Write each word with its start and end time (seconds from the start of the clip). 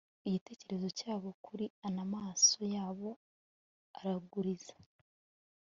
Igitekerezo 0.27 0.87
cyabo 0.99 1.29
kuri 1.45 1.65
anon 1.87 2.01
amaso 2.05 2.59
yabo 2.75 3.09
araguriza 3.97 4.75